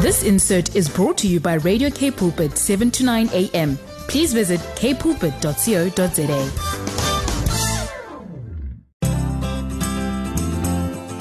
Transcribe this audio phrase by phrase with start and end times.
[0.00, 3.76] This insert is brought to you by Radio Cape Pulpit 7 to 9 a.m.
[4.08, 6.68] Please visit kpulpit.co.za.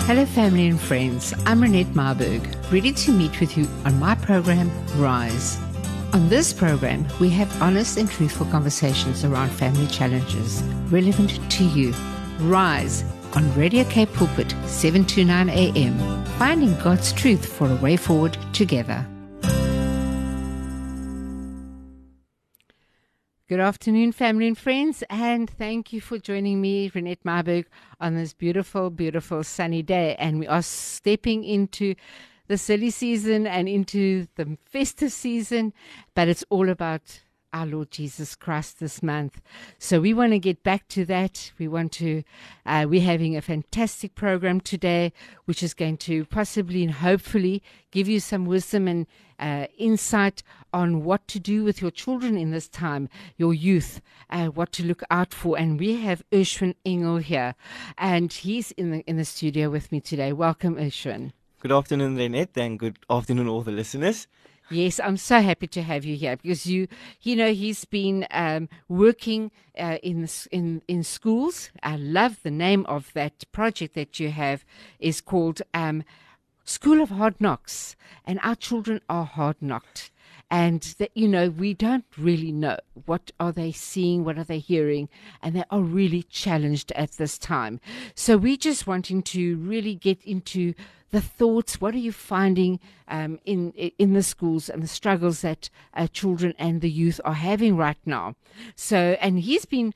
[0.05, 1.34] Hello, family and friends.
[1.46, 2.42] I'm Renette Marburg,
[2.72, 5.58] ready to meet with you on my program, Rise.
[6.14, 11.94] On this program, we have honest and truthful conversations around family challenges relevant to you.
[12.40, 13.04] Rise
[13.36, 16.26] on Radio Cape Pulpit, 7 to 9 a.m.
[16.38, 19.05] Finding God's truth for a way forward together.
[23.50, 27.67] Good afternoon, family and friends, and thank you for joining me, Renette Marburg,
[28.02, 30.16] on this beautiful, beautiful sunny day.
[30.20, 31.95] And we are stepping into
[32.48, 35.73] the silly season and into the festive season,
[36.14, 37.22] but it's all about
[37.54, 39.42] our Lord Jesus Christ this month.
[39.80, 41.52] So we want to get back to that.
[41.58, 42.23] We want to,
[42.66, 45.14] uh, we're having a fantastic program today,
[45.46, 49.08] which is going to possibly and hopefully give you some wisdom and
[49.40, 54.48] uh, insight on what to do with your children in this time, your youth, uh,
[54.48, 55.58] what to look out for.
[55.58, 57.56] And we have Urshwin Engel here,
[57.98, 60.34] and he's in the in the studio with me today.
[60.34, 61.32] Welcome, Urshwin.
[61.59, 64.28] Good afternoon, Renette, and good afternoon, all the listeners.
[64.70, 66.88] Yes, I'm so happy to have you here because you,
[67.22, 71.70] you know, he's been um, working uh, in in in schools.
[71.82, 74.66] I love the name of that project that you have
[75.00, 76.04] is called um,
[76.66, 77.95] School of Hard Knocks,
[78.26, 80.12] and our children are hard knocked.
[80.50, 84.60] And that you know we don't really know what are they seeing what are they
[84.60, 85.08] hearing.
[85.42, 87.80] And they are really challenged at this time.
[88.16, 90.73] So we're just wanting to really get into
[91.11, 95.69] the thoughts what are you finding um, in in the schools and the struggles that
[95.94, 98.36] uh, children and the youth are having right now
[98.75, 99.94] so and he's been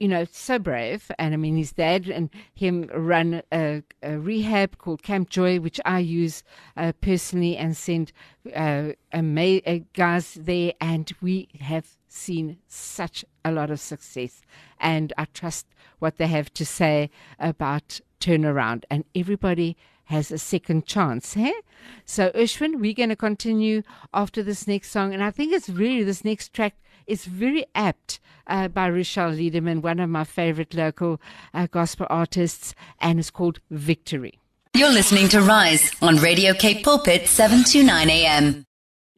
[0.00, 1.10] you know, so brave.
[1.18, 5.80] And I mean, his dad and him run a, a rehab called Camp Joy, which
[5.84, 6.42] I use
[6.76, 8.12] uh, personally and send
[8.54, 10.72] uh, uh, guys there.
[10.80, 14.42] And we have seen such a lot of success.
[14.80, 15.66] And I trust
[16.00, 18.84] what they have to say about turnaround.
[18.90, 21.34] And everybody has a second chance.
[21.34, 21.54] Hey?
[22.04, 23.82] So, Urshwin, we're going to continue
[24.12, 25.14] after this next song.
[25.14, 26.76] And I think it's really this next track
[27.06, 31.20] is very apt uh, by Rochelle Liederman, one of my favorite local
[31.52, 34.38] uh, gospel artists, and it's called Victory.
[34.74, 38.64] You're listening to Rise on Radio Cape Pulpit 729 AM.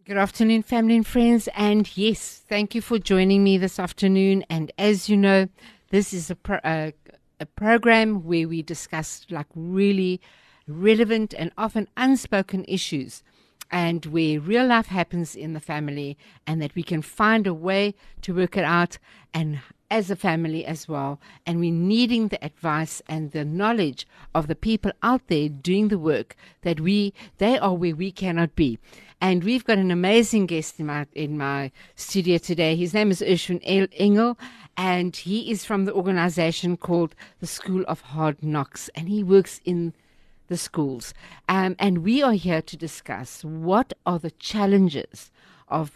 [0.05, 1.49] Good afternoon, family and friends.
[1.57, 4.45] And yes, thank you for joining me this afternoon.
[4.49, 5.49] And as you know,
[5.91, 6.91] this is a, pro- uh,
[7.41, 10.21] a program where we discuss like really
[10.69, 13.23] relevant and often unspoken issues
[13.71, 16.17] and where real life happens in the family
[16.47, 18.99] and that we can find a way to work it out
[19.35, 19.61] and
[19.91, 21.21] as a family as well.
[21.45, 25.99] And we're needing the advice and the knowledge of the people out there doing the
[25.99, 28.79] work that we they are where we cannot be.
[29.21, 32.77] And we've got an amazing guest in my in my studio today.
[32.77, 33.61] His name is Urshwin
[33.93, 34.39] Engel
[34.77, 39.61] and he is from the organization called the School of Hard Knocks and he works
[39.65, 39.95] in
[40.49, 41.15] the schools.
[41.49, 45.31] Um, and we are here to discuss what are the challenges
[45.69, 45.93] of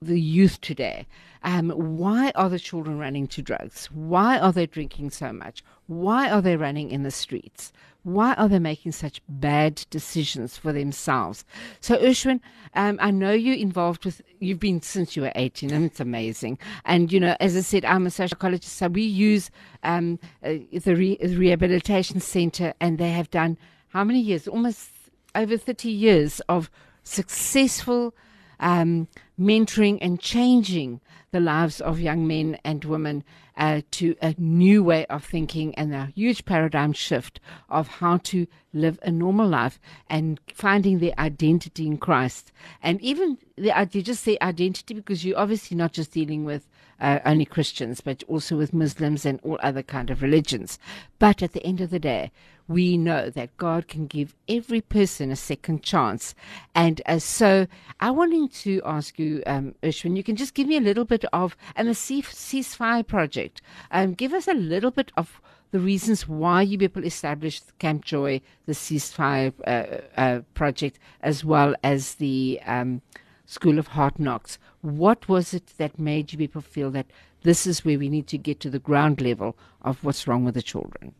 [0.00, 1.06] the youth today.
[1.44, 3.86] Um, why are the children running to drugs?
[3.86, 5.64] Why are they drinking so much?
[5.86, 7.72] Why are they running in the streets?
[8.04, 11.44] Why are they making such bad decisions for themselves?
[11.80, 12.40] So, Urshwin,
[12.74, 16.58] um, I know you're involved with, you've been since you were 18, and it's amazing.
[16.84, 19.50] And, you know, as I said, I'm a social psychologist, so we use
[19.84, 23.56] um, uh, the re- rehabilitation center, and they have done
[23.92, 24.48] how many years?
[24.48, 24.88] Almost
[25.34, 26.70] over 30 years of
[27.02, 28.14] successful
[28.58, 29.08] um,
[29.38, 33.22] mentoring and changing the lives of young men and women
[33.56, 37.38] uh, to a new way of thinking and a huge paradigm shift
[37.68, 39.78] of how to live a normal life
[40.08, 42.50] and finding their identity in Christ.
[42.82, 43.72] And even the,
[44.02, 46.66] just say identity because you're obviously not just dealing with
[47.00, 50.78] uh, only Christians, but also with Muslims and all other kind of religions.
[51.18, 52.30] But at the end of the day,
[52.68, 56.34] we know that God can give every person a second chance.
[56.74, 57.66] And uh, so
[58.00, 61.24] I wanted to ask you, um, Urshwin, you can just give me a little bit
[61.32, 65.40] of, and the ceasefire project, um, give us a little bit of
[65.72, 71.74] the reasons why you people established Camp Joy, the ceasefire uh, uh, project, as well
[71.82, 73.00] as the um,
[73.46, 74.58] School of Hard Knocks.
[74.82, 77.06] What was it that made you people feel that
[77.42, 80.54] this is where we need to get to the ground level of what's wrong with
[80.54, 81.14] the children?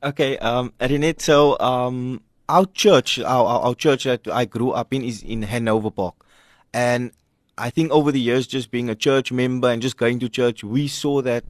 [0.00, 5.02] Okay, um, Renette, so um, our church, our, our church that I grew up in
[5.02, 6.14] is in Hanover Park.
[6.72, 7.10] And
[7.56, 10.62] I think over the years, just being a church member and just going to church,
[10.62, 11.42] we saw that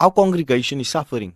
[0.00, 1.32] our congregation is suffering.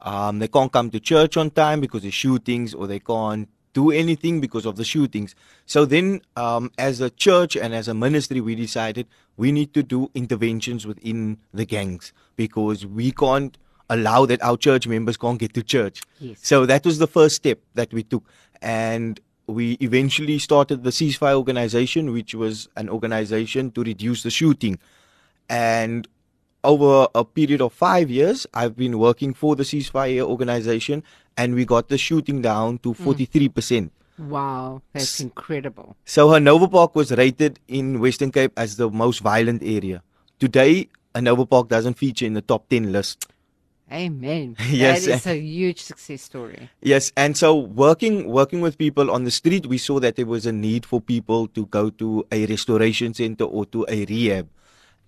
[0.00, 3.90] Um, they can't come to church on time because of shootings, or they can't do
[3.90, 5.34] anything because of the shootings.
[5.66, 9.82] So then, um, as a church and as a ministry, we decided we need to
[9.82, 13.58] do interventions within the gangs because we can't
[13.90, 16.02] allow that our church members can't get to church.
[16.20, 16.38] Yes.
[16.42, 18.24] So that was the first step that we took.
[18.62, 24.78] And we eventually started the Ceasefire Organization, which was an organization to reduce the shooting.
[25.48, 26.08] And
[26.62, 31.02] over a period of five years, I've been working for the Ceasefire Organization,
[31.36, 33.08] and we got the shooting down to hmm.
[33.10, 33.90] 43%.
[34.16, 35.96] Wow, that's incredible.
[36.04, 40.02] So Hanover Park was rated in Western Cape as the most violent area.
[40.38, 43.26] Today, Hanover Park doesn't feature in the top 10 list.
[43.92, 44.56] Amen.
[44.70, 46.70] Yes, That is a huge success story.
[46.80, 50.46] Yes, and so working working with people on the street, we saw that there was
[50.46, 54.48] a need for people to go to a restoration center or to a rehab,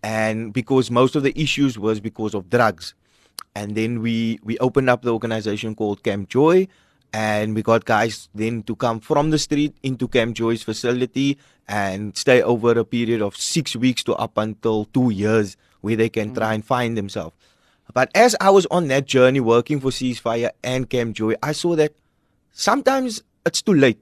[0.02, 2.94] and because most of the issues was because of drugs,
[3.54, 6.68] and then we we opened up the organization called Camp Joy,
[7.12, 12.16] and we got guys then to come from the street into Camp Joy's facility and
[12.16, 16.30] stay over a period of six weeks to up until two years, where they can
[16.30, 16.34] mm.
[16.34, 17.34] try and find themselves.
[17.92, 21.76] But as I was on that journey working for Ceasefire and Camp Joy, I saw
[21.76, 21.92] that
[22.52, 23.98] sometimes it's too late.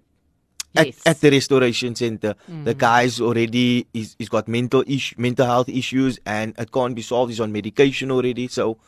[0.77, 1.03] At, Yes.
[1.07, 2.79] at the restoration center, the mm.
[2.79, 7.31] guy's already he's, he's got mental issue, mental health issues, and it can't be solved.
[7.31, 8.79] He's on medication already, so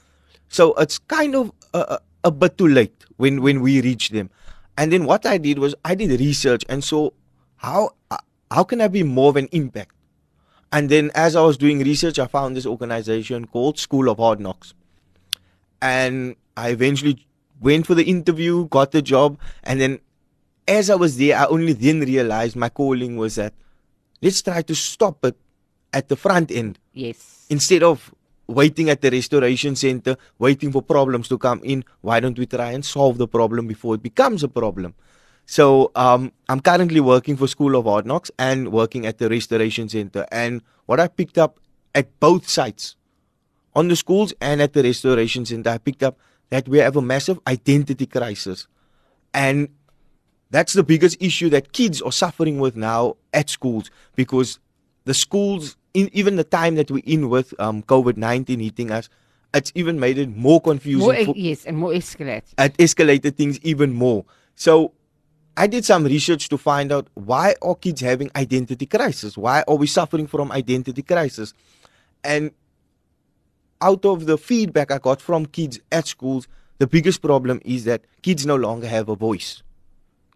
[0.48, 4.30] so it's kind of a, a, a bit too late when when we reach them.
[4.76, 7.10] And then what I did was I did research and saw
[7.58, 8.18] how uh,
[8.50, 9.92] how can I be more of an impact.
[10.72, 14.40] And then as I was doing research, I found this organization called School of Hard
[14.40, 14.74] Knocks
[15.82, 17.26] and I eventually
[17.60, 20.00] went for the interview, got the job, and then
[20.68, 23.54] as I was there, I only then realized my calling was that
[24.22, 25.36] let's try to stop it
[25.92, 27.46] at the front end Yes.
[27.48, 28.12] instead of
[28.48, 31.84] waiting at the restoration center, waiting for problems to come in.
[32.00, 34.94] Why don't we try and solve the problem before it becomes a problem?
[35.46, 39.88] So um, I'm currently working for School of Hard Knocks and working at the restoration
[39.88, 40.26] center.
[40.32, 41.60] And what I picked up
[41.94, 42.95] at both sites,
[43.76, 46.18] on the schools and at the restoration center, I picked up
[46.48, 48.66] that we have a massive identity crisis.
[49.34, 49.68] And
[50.50, 54.58] that's the biggest issue that kids are suffering with now at schools because
[55.04, 59.10] the schools, in, even the time that we're in with um, COVID 19 hitting us,
[59.52, 61.06] it's even made it more confusing.
[61.06, 62.44] More, for, yes, and more escalate.
[62.58, 64.24] it escalated things even more.
[64.54, 64.92] So
[65.56, 69.36] I did some research to find out why are kids having identity crisis?
[69.36, 71.52] Why are we suffering from identity crisis?
[72.24, 72.52] And
[73.80, 78.02] out of the feedback I got from kids at schools, the biggest problem is that
[78.22, 79.62] kids no longer have a voice.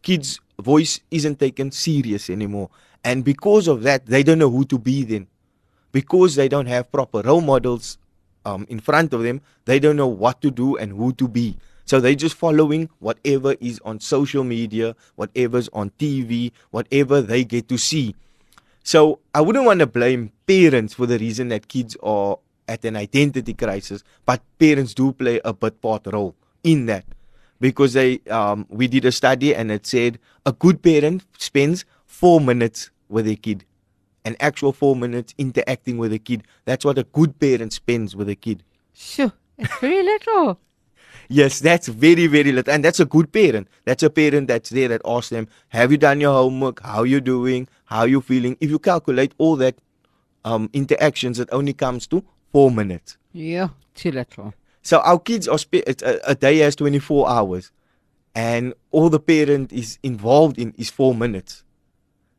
[0.03, 2.71] Kids' voice isn't taken serious anymore.
[3.05, 5.27] And because of that, they don't know who to be then.
[5.93, 7.99] Because they don't have proper role models
[8.45, 11.57] um, in front of them, they don't know what to do and who to be.
[11.85, 17.69] So they're just following whatever is on social media, whatever's on TV, whatever they get
[17.69, 18.15] to see.
[18.85, 22.39] So I wouldn't want to blame parents for the reason that kids are
[22.71, 27.05] at an identity crisis, but parents do play a bit part role in that
[27.61, 32.41] because they um, we did a study and it said a good parent spends four
[32.41, 33.65] minutes with their kid,
[34.25, 36.45] an actual four minutes interacting with a kid.
[36.65, 38.63] That's what a good parent spends with a kid.
[38.95, 39.33] Sure.
[39.59, 40.59] It's very little.
[41.33, 42.75] Yes, that's very, very little.
[42.75, 43.69] And that's a good parent.
[43.85, 46.81] That's a parent that's there that asks them, Have you done your homework?
[46.83, 47.69] How are you doing?
[47.85, 48.57] How are you feeling?
[48.61, 49.77] If you calculate all that
[50.45, 53.17] um, interactions, it only comes to four minutes.
[53.33, 54.55] Yeah, too little.
[54.83, 57.71] So our kids are spe- a, a day has 24 hours,
[58.35, 61.65] and all the parent is involved in is four minutes.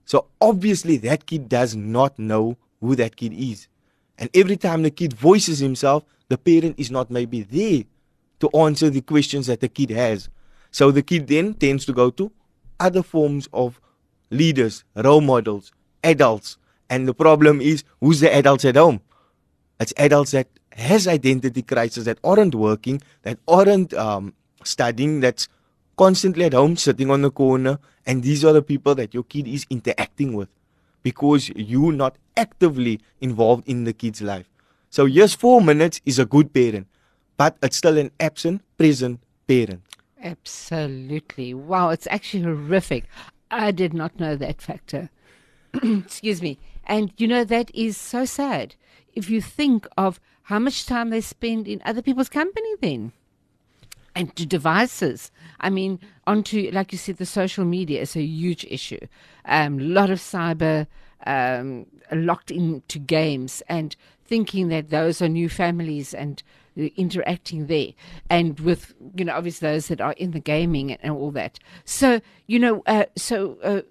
[0.06, 3.68] So obviously that kid does not know who that kid is,
[4.18, 7.84] and every time the kid voices himself, the parent is not maybe there
[8.39, 10.30] to answer the questions that the kid has.
[10.72, 12.32] So the kid then tends to go to
[12.80, 13.80] other forms of
[14.32, 15.72] leaders, role models,
[16.03, 16.58] adults,
[16.89, 19.01] and the problem is who's the adults at home?
[19.81, 24.33] It's adults that has identity crisis that aren't working, that aren't um,
[24.63, 25.47] studying, that's
[25.97, 29.47] constantly at home sitting on the corner, and these are the people that your kid
[29.47, 30.50] is interacting with
[31.01, 34.47] because you're not actively involved in the kid's life.
[34.91, 36.88] So yes, four minutes is a good parent,
[37.35, 39.81] but it's still an absent, present parent.
[40.21, 41.55] Absolutely.
[41.55, 43.05] Wow, it's actually horrific.
[43.50, 45.09] I did not know that factor.
[45.73, 46.59] Excuse me.
[46.85, 48.75] And you know, that is so sad.
[49.13, 53.12] If you think of how much time they spend in other people's company, then.
[54.13, 55.32] And to devices.
[55.60, 59.00] I mean, onto, like you said, the social media is a huge issue.
[59.46, 60.88] A um, lot of cyber
[61.25, 66.44] um, locked into games and thinking that those are new families and
[66.75, 67.89] interacting there,
[68.30, 71.60] and with you know obviously those that are in the gaming and, all that.
[71.86, 73.82] So you know, uh, so uh,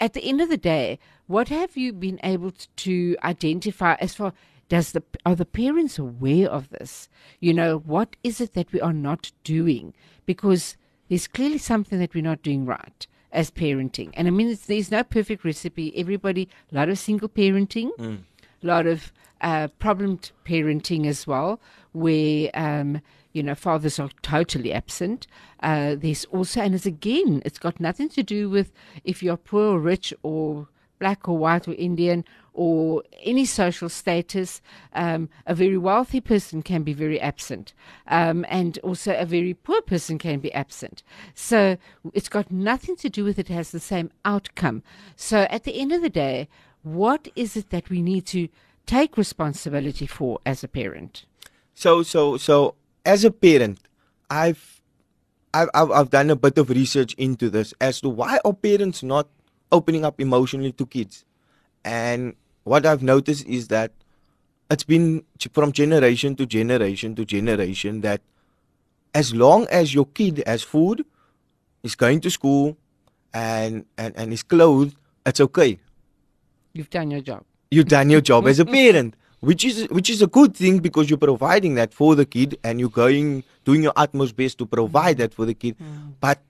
[0.00, 4.14] at the end of the day, what have you been able to, to identify as
[4.14, 4.32] far
[4.68, 7.08] does the are the parents aware of this?
[7.40, 9.94] You know, what is it that we are not doing?
[10.26, 10.76] Because
[11.08, 14.10] there's clearly something that we're not doing right as parenting.
[14.14, 15.96] And I mean, it's, there's no perfect recipe.
[15.96, 17.90] Everybody, a lot of single parenting,
[18.62, 21.60] a lot of uh, problemed parenting as well,
[21.92, 23.00] where um,
[23.32, 25.26] you know fathers are totally absent.
[25.60, 28.72] Uh, there's also, and it's again, it's got nothing to do with
[29.04, 32.24] if you're poor or rich or black or white or Indian
[32.58, 34.60] or any social status.
[34.92, 37.72] Um, a very wealthy person can be very absent,
[38.08, 41.04] um, and also a very poor person can be absent.
[41.34, 41.76] So
[42.12, 44.82] it's got nothing to do with it has the same outcome.
[45.14, 46.48] So at the end of the day,
[46.82, 48.48] what is it that we need to
[48.86, 51.26] take responsibility for as a parent?
[51.74, 52.74] So so so
[53.06, 53.78] as a parent,
[54.28, 54.82] I've
[55.54, 59.28] I've I've, done a bit of research into this as to why are parents not
[59.70, 61.24] opening up emotionally to kids,
[61.84, 62.34] and
[62.64, 63.92] what I've noticed is that
[64.70, 68.20] it's been from generation to generation to generation that
[69.14, 71.04] as long as your kid has food,
[71.82, 72.76] is going to school,
[73.32, 75.78] and and and is clothed, it's okay.
[76.72, 77.44] You've done your job.
[77.70, 81.08] you've done your job as a parent which is which is a good thing because
[81.08, 85.18] you're providing that for the kid and you're going doing your utmost best to provide
[85.18, 85.76] that for the kid.
[85.78, 86.14] Mm.
[86.20, 86.42] But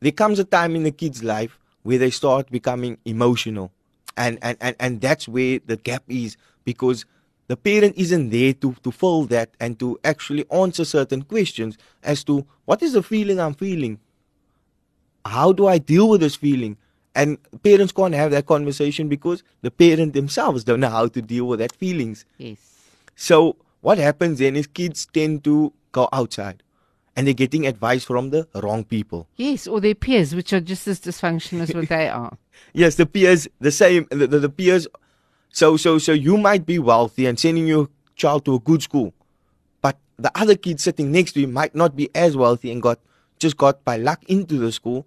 [0.00, 3.70] there comes a time in the kid's life where they start becoming emotional
[4.16, 7.04] and and and, and that's where the gap is because
[7.48, 12.24] the parent isn't there to, to fill that and to actually answer certain questions as
[12.24, 14.00] to what is the feeling I'm feeling
[15.26, 16.76] how do I deal with this feeling?
[17.14, 21.46] And parents can't have that conversation because the parent themselves don't know how to deal
[21.46, 22.24] with that feelings.
[22.38, 22.58] Yes.
[23.14, 26.62] So what happens then is kids tend to go outside
[27.16, 29.26] and they're getting advice from the wrong people.
[29.36, 32.36] Yes, or their peers, which are just as dysfunctional as what they are.
[32.72, 34.86] Yes, the peers, the same, the, the, the peers.
[35.50, 39.12] So, so, so you might be wealthy and sending your child to a good school,
[39.82, 42.98] but the other kid sitting next to you might not be as wealthy and got
[43.38, 45.06] just got by luck into the school,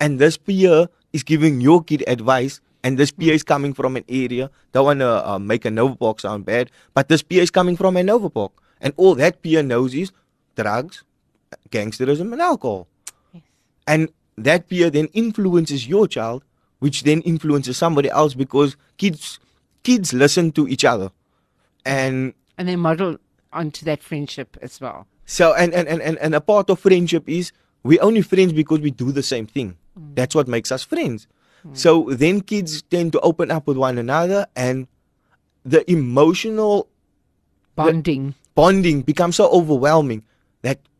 [0.00, 4.04] and this peer is giving your kid advice, and this peer is coming from an
[4.08, 4.50] area.
[4.72, 7.96] Don't want to uh, make Hanover Park sound bad, but this peer is coming from
[7.96, 10.12] Hanover Park, and all that peer knows is
[10.56, 11.04] drugs,
[11.70, 12.88] gangsterism, and alcohol.
[13.86, 16.42] And that peer then influences your child,
[16.80, 19.38] which then influences somebody else because kids
[19.82, 21.10] kids listen to each other.
[21.84, 23.18] And And they model
[23.52, 25.06] onto that friendship as well.
[25.24, 27.52] so and and, and, and, and a part of friendship is
[27.84, 29.76] we're only friends because we do the same thing.
[29.98, 30.14] Mm.
[30.16, 31.28] That's what makes us friends.
[31.64, 31.76] Mm.
[31.76, 34.88] So then kids tend to open up with one another and
[35.64, 36.88] the emotional
[37.76, 38.34] Bonding.
[38.54, 40.22] bonding becomes so overwhelming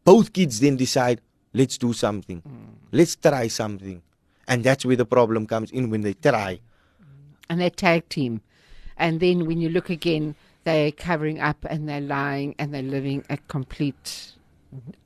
[0.06, 1.20] both kids then decide,
[1.52, 2.40] let's do something.
[2.40, 2.74] Mm.
[2.92, 4.00] Let's try something.
[4.48, 6.60] And that's where the problem comes in when they try.
[7.48, 8.40] and they tag team.
[8.96, 10.34] And then when you look again,
[10.64, 14.32] they're covering up and they're lying and they're living a complete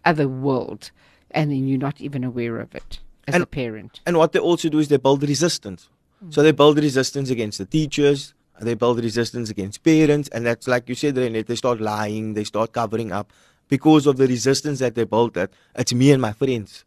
[0.04, 0.90] other world.
[1.32, 4.00] And then you're not even aware of it as And- a parent.
[4.06, 5.88] And what they also do is they build resistance.
[6.30, 6.44] So mm.
[6.44, 10.94] they build resistance against the teachers, they build resistance against parents, and that's like you
[10.94, 13.32] said, they start lying, they start covering up
[13.70, 16.84] because of the resistance that they built that it's me and my friends.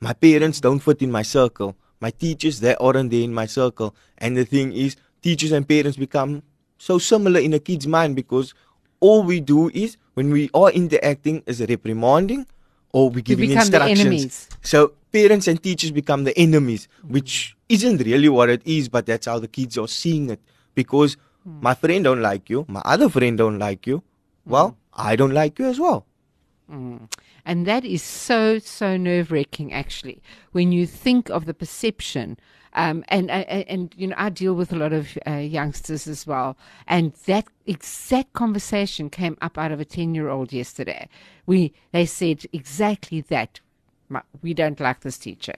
[0.00, 1.76] My parents don't fit in my circle.
[2.00, 3.94] My teachers, they aren't there in my circle.
[4.18, 6.42] And the thing is, teachers and parents become
[6.78, 8.54] so similar in a kid's mind because
[9.00, 12.46] all we do is when we are interacting is reprimanding
[12.92, 14.48] or we giving instructions.
[14.62, 19.26] So parents and teachers become the enemies, which isn't really what it is, but that's
[19.26, 20.40] how the kids are seeing it.
[20.74, 24.02] Because my friend don't like you, my other friend don't like you.
[24.46, 26.06] Well, I don't like you as well.
[27.48, 32.38] And that is so, so nerve wracking, actually, when you think of the perception.
[32.74, 36.26] Um, and, and, and, you know, I deal with a lot of uh, youngsters as
[36.26, 36.58] well.
[36.86, 41.08] And that exact conversation came up out of a 10 year old yesterday.
[41.46, 43.60] We, they said exactly that.
[44.42, 45.54] We don't like this teacher.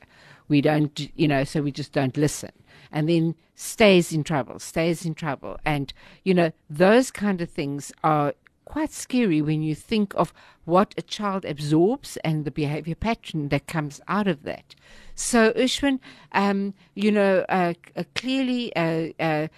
[0.46, 2.52] We don't, you know, so we just don't listen.
[2.92, 5.58] And then stays in trouble, stays in trouble.
[5.64, 5.92] And,
[6.24, 8.34] you know, those kind of things are
[8.70, 10.32] quite scary when you think of
[10.64, 14.76] what a child absorbs and the behavior pattern that comes out of that.
[15.16, 15.98] So, Urshwin,
[16.30, 19.48] um, you know, uh, uh, clearly, uh, uh,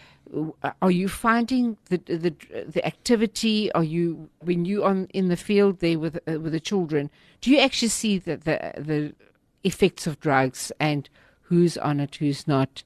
[0.80, 2.34] are you finding the, the
[2.66, 3.70] the activity?
[3.72, 7.10] Are you when you on in the field there with uh, with the children?
[7.42, 9.14] Do you actually see the the, the
[9.62, 11.10] effects of drugs and
[11.42, 12.82] who's on it, who's not,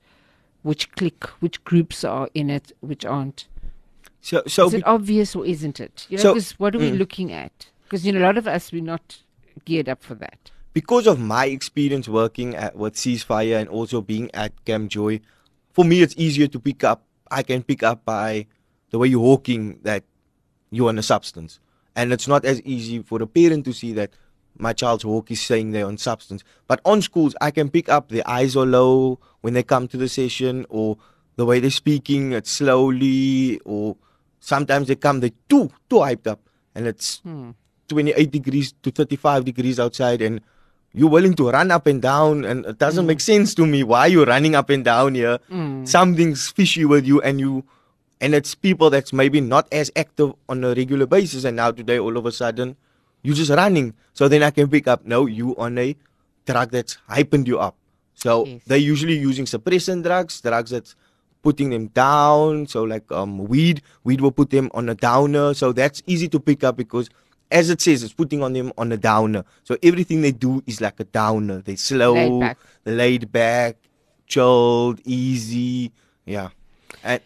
[0.62, 3.47] which clique, which groups are in it, which aren't?
[4.26, 6.04] So, so Is it obvious or isn't it?
[6.11, 6.99] You know, So- 'cause what are we mm.
[6.99, 7.68] looking at?
[7.85, 9.18] Because you know, a lot of us we're not
[9.64, 10.50] geared up for that.
[10.75, 15.21] because of my experience working at with ceasefire and also being at Camp Joy,
[15.73, 17.04] for me it's easier to pick up.
[17.30, 18.47] I can pick up by
[18.90, 20.02] the way you're walking that
[20.73, 21.61] you're on a substance,
[21.95, 24.11] and it's not as easy for a parent to see that
[24.59, 26.42] my child's walk is saying they're on substance.
[26.66, 29.97] But on schools, I can pick up their eyes are low when they come to
[29.97, 30.99] the session, or
[31.37, 33.97] the way they're speaking, it's slowly, or
[34.40, 36.40] sometimes they come they too too hyped up,
[36.74, 37.50] and it's hmm.
[37.88, 40.40] 28 degrees to 35 degrees outside and
[40.92, 43.08] you're willing to run up and down and it doesn't hmm.
[43.08, 45.38] make sense to me why you're running up and down here.
[45.48, 45.84] Hmm.
[45.84, 47.64] Something's fishy with you and you
[48.20, 51.98] and it's people that's maybe not as active on a regular basis and now today
[51.98, 52.76] all of a sudden
[53.22, 53.94] you're just running.
[54.14, 55.96] So then i can pick up no you on a
[56.46, 57.76] drug that's hyping you up.
[58.14, 58.62] So Yes.
[58.66, 60.96] they're usually using suppressant drugs drugs that's
[61.46, 62.66] putting them down.
[62.66, 65.54] So like um weed weed will put them on a downer.
[65.54, 67.08] So that's easy to pick up because
[67.58, 69.44] as it says it's putting on them on a downer.
[69.62, 71.62] So everything they do is like a downer.
[71.62, 72.58] They slow Laid back.
[72.84, 73.76] laid back
[74.26, 75.92] chilled easy.
[76.24, 76.48] Yeah.
[77.04, 77.20] And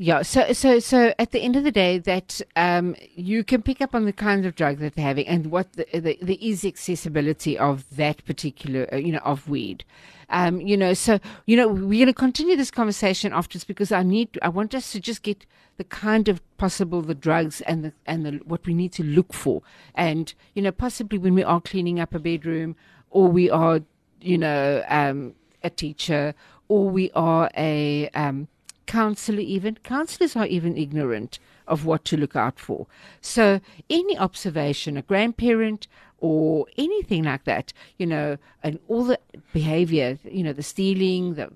[0.00, 3.80] Yeah, so so so at the end of the day, that um, you can pick
[3.80, 6.68] up on the kinds of drug that they're having and what the, the, the easy
[6.68, 9.84] accessibility of that particular, uh, you know, of weed.
[10.30, 14.04] Um, you know, so you know we're going to continue this conversation afterwards because I
[14.04, 15.44] need, I want us to just get
[15.78, 19.32] the kind of possible the drugs and the and the what we need to look
[19.32, 19.62] for,
[19.96, 22.76] and you know, possibly when we are cleaning up a bedroom
[23.10, 23.80] or we are,
[24.20, 26.36] you know, um, a teacher
[26.68, 28.46] or we are a um,
[28.88, 32.86] counselor even counselors are even ignorant of what to look out for.
[33.20, 35.86] So any observation a grandparent
[36.20, 39.20] or anything like that you know and all the
[39.52, 41.48] behavior you know the stealing the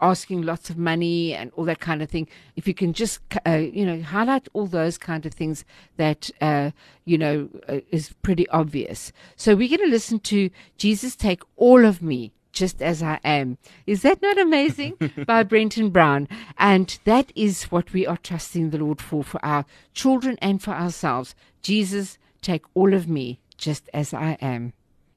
[0.00, 2.26] asking lots of money and all that kind of thing
[2.56, 5.64] if you can just uh, you know highlight all those kind of things
[5.96, 6.70] that uh,
[7.04, 9.12] you know uh, is pretty obvious.
[9.36, 13.56] So we're going to listen to jesus take all of me just as I am.
[13.86, 14.96] Is that not amazing?
[15.26, 16.28] By Brenton Brown.
[16.58, 20.72] And that is what we are trusting the Lord for, for our children and for
[20.72, 21.36] ourselves.
[21.62, 24.72] Jesus, take all of me just as I am.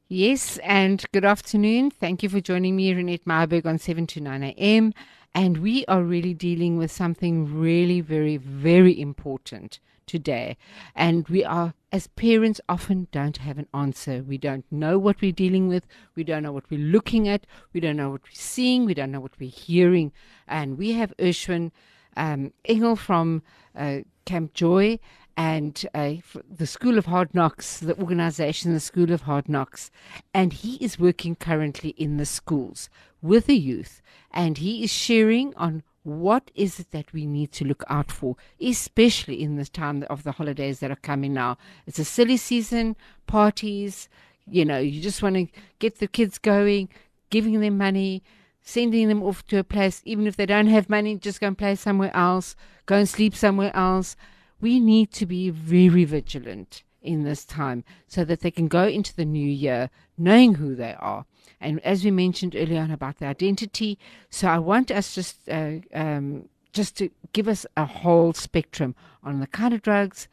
[0.07, 1.89] Yes, and good afternoon.
[1.89, 4.93] Thank you for joining me, Renette Meyerberg, on 7 to 9 a.m.
[5.33, 10.57] And we are really dealing with something really, very, very important today.
[10.95, 14.23] And we are, as parents, often don't have an answer.
[14.23, 15.85] We don't know what we're dealing with.
[16.15, 17.45] We don't know what we're looking at.
[17.73, 18.85] We don't know what we're seeing.
[18.85, 20.11] We don't know what we're hearing.
[20.47, 21.71] And we have Urshwin
[22.17, 23.43] um, Engel from
[23.75, 24.99] uh, Camp Joy
[25.37, 26.15] and uh,
[26.49, 29.89] the School of Hard Knocks, the organization, the School of Hard Knocks.
[30.33, 32.89] And he is working currently in the schools
[33.21, 34.01] with the youth.
[34.31, 38.35] And he is sharing on what is it that we need to look out for,
[38.59, 41.57] especially in this time of the holidays that are coming now.
[41.85, 42.95] It's a silly season,
[43.27, 44.09] parties,
[44.47, 45.47] you know, you just want to
[45.79, 46.89] get the kids going,
[47.29, 48.23] giving them money,
[48.61, 51.57] sending them off to a place, even if they don't have money, just go and
[51.57, 54.15] play somewhere else, go and sleep somewhere else.
[54.59, 59.15] We need to be very vigilant in this time so that they can go into
[59.15, 61.25] the new year knowing who they are.
[61.59, 63.97] And as we mentioned earlier on about the identity,
[64.29, 69.39] so I want us just uh, um, just to give us a whole spectrum on
[69.39, 70.27] the kind of drugs,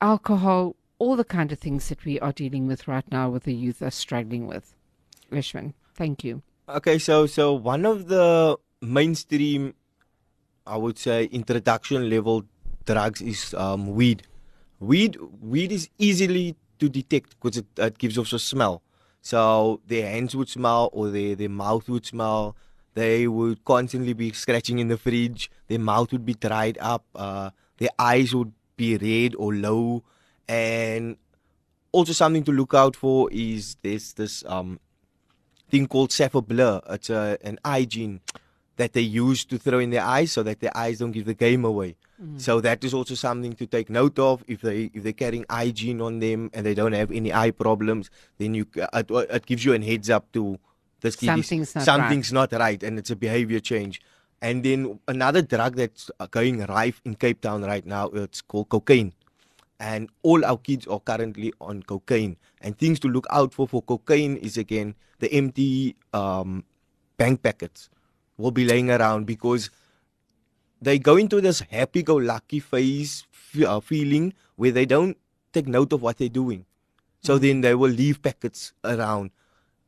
[0.00, 3.54] alcohol, all the kind of things that we are dealing with right now with the
[3.54, 4.74] youth are struggling with.
[5.30, 6.42] Rishman, thank you.
[6.68, 9.74] Okay, so so one of the mainstream,
[10.66, 12.44] I would say, introduction level
[12.84, 14.22] drugs is um, weed.
[14.80, 18.82] Weed weed is easily to detect because it, it gives off a smell.
[19.20, 22.56] So their hands would smell or their, their mouth would smell.
[22.94, 25.50] They would constantly be scratching in the fridge.
[25.66, 27.04] Their mouth would be dried up.
[27.14, 30.04] Uh, their eyes would be red or low.
[30.48, 31.16] And
[31.92, 34.80] also something to look out for is this this um,
[35.70, 36.12] thing called
[36.46, 36.80] Blur.
[36.88, 38.20] It's a, an eye gene
[38.78, 41.34] that they use to throw in their eyes so that their eyes don't give the
[41.34, 41.94] game away.
[42.36, 44.42] So that is also something to take note of.
[44.48, 47.52] If they if they're carrying eye gene on them and they don't have any eye
[47.52, 48.66] problems, then you
[49.00, 49.06] it,
[49.38, 50.58] it gives you a heads up to
[51.00, 54.00] this kid is- Something's not something's not right, and it's a behavior change.
[54.42, 58.68] And then another drug that's uh, going rife in Cape Town right now, it's called
[58.68, 59.12] cocaine
[59.80, 62.36] and all our kids are currently on cocaine.
[62.60, 66.64] And things to look out for for cocaine is again the empty um,
[67.16, 67.88] bank packets
[68.38, 69.68] will be laying around because
[70.80, 73.26] they go into this happy-go-lucky phase
[73.66, 75.16] uh, feeling where they don't
[75.52, 76.64] take note of what they're doing.
[77.20, 79.30] So then they will leave packets around.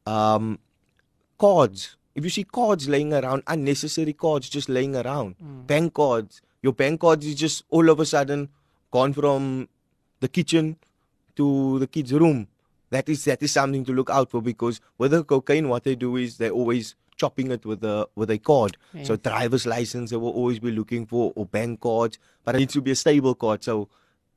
[0.04, 0.58] Um,
[1.38, 1.96] cards.
[2.14, 5.36] If you see cards laying around, unnecessary cards just laying around,
[5.66, 6.42] bank cards.
[6.60, 8.48] Your bank cards is just all of a sudden
[8.90, 9.68] gone from
[10.18, 10.76] the kitchen
[11.36, 12.48] to the kid's room.
[12.90, 15.94] That is that is something to look out for because with the cocaine, what they
[15.94, 18.76] do is they're always chopping it with a with a card.
[19.09, 22.74] So driver's license they will always be looking for or bank cards, but it needs
[22.74, 23.64] to be a stable card.
[23.70, 23.88] So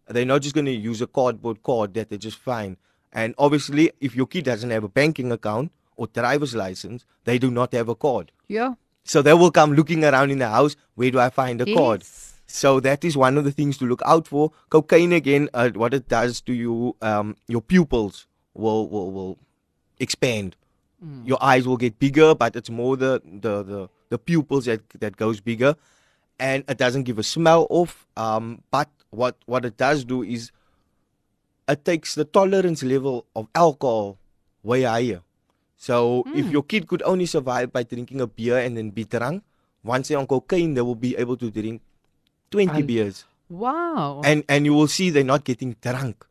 [0.08, 2.78] they're not just going to use a cardboard card that they just find.
[3.22, 7.52] And obviously, if your kid doesn't have a banking account or driver's license, they do
[7.52, 8.32] not have a card.
[8.48, 8.74] Yeah.
[9.06, 10.76] So they will come looking around in the house.
[10.96, 12.04] Where do I find a card?
[12.48, 14.52] So that is one of the things to look out for.
[14.69, 19.38] Cocaine again, uh, what it does to you, um, your pupils will will, will
[20.00, 20.56] expand.
[21.26, 25.18] Your eyes will get bigger, but it's more the the the, the pupils that that
[25.18, 25.76] goes bigger,
[26.39, 28.08] and it doesn't give a smell off.
[28.16, 30.52] Um, but what what it does do is
[31.68, 34.18] it takes the tolerance level of alcohol
[34.63, 35.22] way higher.
[35.76, 39.44] So if your kid could only survive by drinking a beer and then be drunk,
[39.84, 41.82] once they're on cocaine, they will be able to drink
[42.52, 43.26] 20 Al- beers.
[43.50, 44.22] Wow.
[44.24, 46.24] And and you will see they're not getting drunk.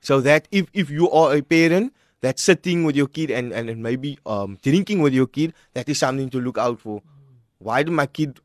[0.00, 3.70] So that if, if you are a parent that's sitting with your kid and, and,
[3.70, 7.02] and maybe um, drinking with your kid, that is something to look out for.
[7.58, 8.40] Why did my kid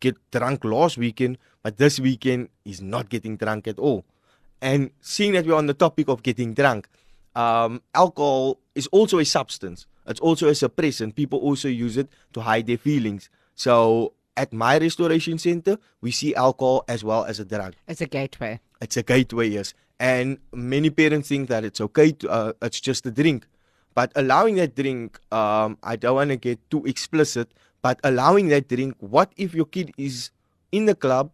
[0.00, 4.04] get drunk last weekend, but this weekend he's not getting drunk at all?
[4.62, 6.88] And seeing that we're on the topic of getting drunk,
[7.34, 9.86] um, alcohol is also a substance.
[10.06, 11.14] It's also a suppressant.
[11.14, 13.30] People also use it to hide their feelings.
[13.54, 17.74] So at my restoration center, we see alcohol as well as a drug.
[17.86, 18.60] As a gateway.
[18.80, 19.74] It's a gateway, yes.
[20.00, 23.46] And many parents think that it's okay, to, uh, it's just a drink.
[23.94, 28.66] But allowing that drink, um, I don't want to get too explicit, but allowing that
[28.66, 30.30] drink, what if your kid is
[30.72, 31.30] in the club,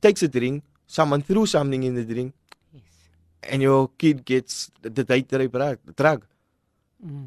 [0.00, 2.32] takes a drink, someone threw something in the drink,
[2.72, 2.84] Yes.
[3.42, 6.24] and your kid gets the date rape drug, drug.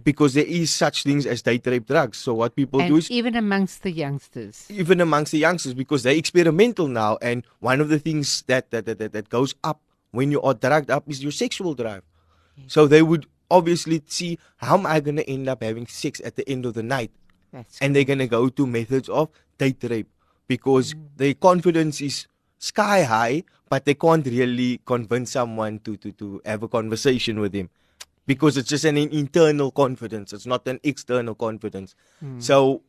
[0.03, 2.17] Because there is such things as date rape drugs.
[2.17, 4.65] So what people do is even amongst the youngsters.
[4.69, 8.85] even amongst the youngsters because they're experimental now and one of the things that that,
[8.85, 9.79] that, that, that goes up
[10.11, 12.03] when you are drugged up is your sexual drive.
[12.67, 16.35] So they would obviously see how am i going to end up having sex at
[16.35, 17.11] the end of the night?
[17.51, 20.07] That's and they're going to go to methods of date rape
[20.47, 21.01] because mm.
[21.15, 22.27] their confidence is
[22.59, 27.53] sky high but they can't really convince someone to, to, to have a conversation with
[27.53, 27.69] him
[28.25, 30.33] because it's just an internal confidence.
[30.33, 31.95] It's not an external confidence.
[32.23, 32.41] Mm.
[32.43, 32.83] So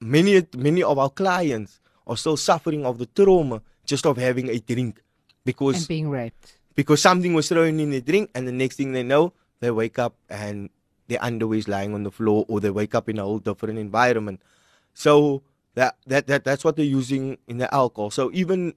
[0.00, 4.58] many many of our clients are still suffering of the trauma just of having a
[4.58, 5.02] drink
[5.46, 6.52] because and being raped.
[6.74, 9.98] because something was thrown in the drink and the next thing they know they wake
[9.98, 10.68] up and
[11.08, 13.78] their underwear is lying on the floor or they wake up in a whole different
[13.78, 14.42] environment.
[14.92, 15.42] So
[15.78, 18.10] that that, that that's what they're using in the alcohol.
[18.10, 18.74] So even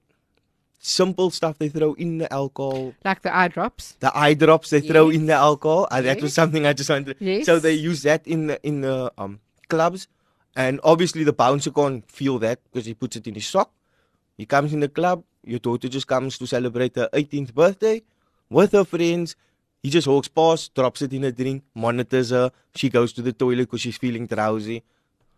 [0.81, 2.93] simple stuff they throw in the alcohol.
[3.03, 3.97] Like the eye drops.
[3.99, 5.87] the eye drops they throw in the alcohol.
[5.91, 7.45] Uh, that was something i just wanted Yes.
[7.45, 10.07] so they use that in the in the um clubs.
[10.55, 13.71] And obviously the bouncer can't feel that because he puts it in his sock.
[14.37, 18.01] He comes in the club your daughter just comes to celebrate her 18th birthday
[18.49, 19.35] with her friends
[19.83, 23.33] he just walks past drops it in a drink monitors her she goes to the
[23.33, 24.83] toilet because she's feeling drowsy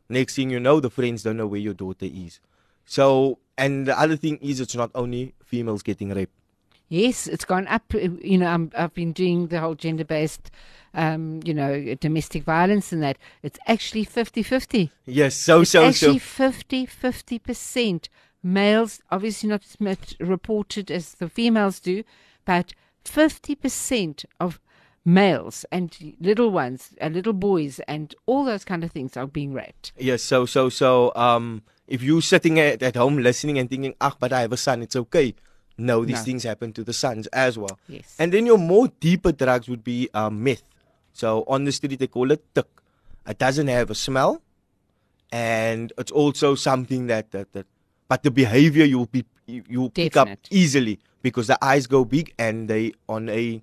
[0.10, 2.40] next thing you know the friends don't know where your daughter is
[2.86, 6.34] so and the other thing is it's not only females getting raped
[6.92, 7.84] Yes, it's gone up.
[7.96, 10.52] uh, You know, I'm, I've been doing the whole gender based,
[10.94, 13.18] um, you know, domestic violence and that.
[13.44, 14.92] It's actually 50 50.
[15.06, 18.10] yes so It's so so actually 50 50%.
[18.44, 22.04] Males, obviously not as much reported as the females do,
[22.46, 22.74] but
[23.06, 24.60] 50% of
[25.06, 29.54] males and little ones, uh, little boys, and all those kind of things are being
[29.54, 29.92] raped.
[29.98, 34.16] Yes, so so so um if you're sitting at, at home listening and thinking, ah,
[34.20, 35.36] but I have a son, it's okay.
[35.78, 36.24] No, these No.
[36.24, 37.80] things happen to the sons as well.
[37.88, 38.16] Yes.
[38.20, 40.64] And then your more deeper drugs would be um, meth.
[41.14, 42.66] So on the street they call it tik.
[43.28, 44.42] It doesn't have a smell,
[45.32, 47.66] and it's also something that that, that
[48.12, 50.48] but the behavior you'll be you, you'll pick up Definite.
[50.52, 53.62] easily because the eyes go big and they on a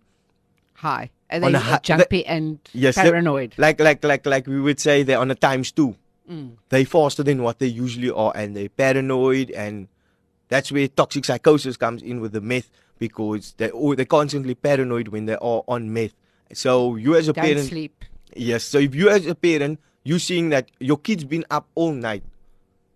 [0.73, 1.11] High.
[1.31, 3.51] Are On they a hi- jumpy and yes they- paranoid?
[3.59, 5.95] like like like like we would say they're on a times two.
[6.31, 6.53] Mm.
[6.71, 9.89] They faster than what they usually are, and they're paranoid, and
[10.49, 15.09] that's where toxic psychosis comes in with the meth because they or they're constantly paranoid
[15.09, 16.15] when they are on meth.
[16.55, 18.05] So you as a Don't parent, sleep.
[18.37, 18.65] yes.
[18.65, 22.23] So if you as a parent, you seeing that your kid's been up all night,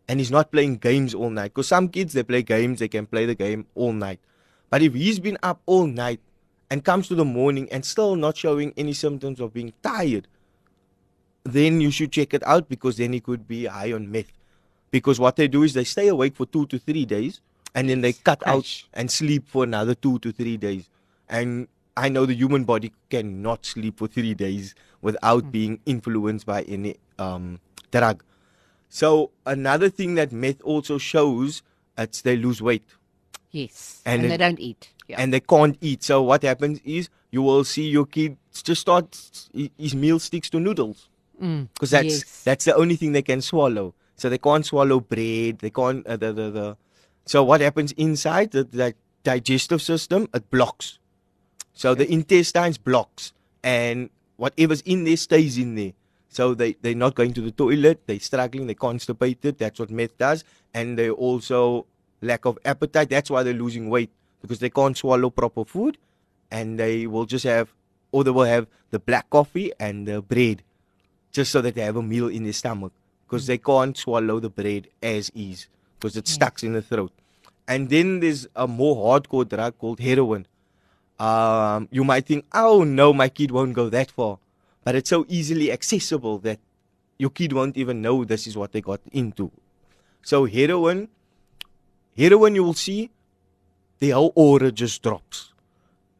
[0.08, 3.06] and he's not playing games all night, because some kids they play games, they can
[3.06, 4.20] play the game all night,
[4.70, 6.20] but if he's been up all night
[6.70, 10.26] and comes to the morning and still not showing any symptoms of being tired,
[11.44, 14.32] then you should check it out because then he could be high on meth.
[14.90, 17.40] Because what they do is they stay awake for two to three days
[17.74, 20.88] and then they cut out and sleep for another two to three days.
[21.28, 26.62] And I know the human body cannot sleep for three days without being influenced by
[26.62, 27.60] any um,
[27.90, 28.22] drug.
[28.94, 31.62] So another thing that meth also shows,
[31.96, 32.84] it's they lose weight.
[33.50, 34.02] Yes.
[34.04, 34.90] And And, it- they don't eat.
[35.08, 35.16] Yeah.
[35.20, 36.02] and they can't eat.
[36.04, 39.18] So what happens is you will see your kid just start
[39.78, 41.08] his meal sticks to noodles
[41.40, 42.42] because that's yes.
[42.44, 43.94] that's the only thing they can swallow.
[44.16, 45.58] So they can't swallow bread.
[45.58, 46.76] They can't uh, the, the the.
[47.26, 50.28] So what happens inside the, the digestive system?
[50.32, 50.98] It blocks.
[51.74, 53.32] So the intestines blocks,
[53.64, 55.92] and whatever's in there stays in there.
[56.32, 58.02] So they they're not going to the toilet.
[58.06, 58.66] They're struggling.
[58.66, 59.58] They're constipated.
[59.58, 61.86] That's what meth does, and they also
[62.22, 63.10] lack of appetite.
[63.10, 65.98] That's why they're losing weight because they can't swallow proper food,
[66.50, 67.72] and they will just have,
[68.10, 70.62] or they will have the black coffee and the bread,
[71.30, 72.92] just so that they have a meal in their stomach
[73.32, 75.66] because they can't swallow the bread as is
[75.98, 77.10] because it's stuck in the throat.
[77.66, 80.46] And then there's a more hardcore drug called heroin.
[81.18, 84.38] Um, you might think, oh no, my kid won't go that far,
[84.84, 86.58] but it's so easily accessible that
[87.18, 89.50] your kid won't even know this is what they got into.
[90.22, 91.08] So heroin,
[92.16, 93.10] heroin, you will see,
[93.98, 95.52] the whole aura just drops.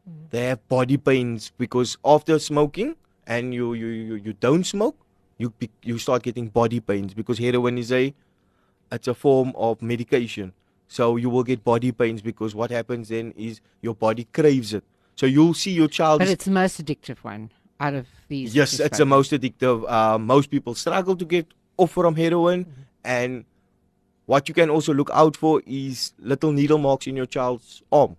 [0.09, 0.29] Mm.
[0.29, 2.95] They have body pains because after smoking
[3.27, 4.97] and you you you, you don't smoke,
[5.37, 8.13] you you start getting body pains because heroin is a
[8.91, 10.53] it's a form of medication.
[10.87, 14.83] So you will get body pains because what happens then is your body craves it.
[15.15, 16.19] So you'll see your child.
[16.19, 17.49] but it's the most addictive one
[17.83, 18.55] out of these.
[18.55, 19.89] yes, it's the most addictive.
[19.89, 22.81] Uh, most people struggle to get off from heroin, mm-hmm.
[23.03, 23.45] and
[24.25, 28.15] what you can also look out for is little needle marks in your child's arm.